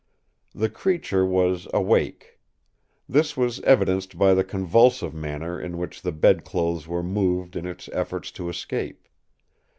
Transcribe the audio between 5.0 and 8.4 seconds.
manner in which the bed clothes were moved in its efforts